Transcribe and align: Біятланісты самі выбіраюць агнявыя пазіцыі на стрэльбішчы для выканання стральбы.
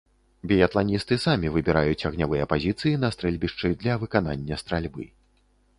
Біятланісты 0.51 1.17
самі 1.25 1.51
выбіраюць 1.57 2.07
агнявыя 2.11 2.49
пазіцыі 2.55 2.97
на 3.03 3.13
стрэльбішчы 3.19 3.67
для 3.85 3.93
выканання 4.07 4.55
стральбы. 4.65 5.03